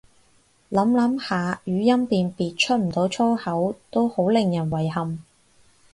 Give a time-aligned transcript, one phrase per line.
[0.71, 5.23] 諗諗下語音辨識出唔到粗口都好令人遺憾